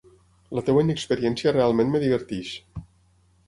[0.59, 2.59] La teva inexperiència realment em diverteix!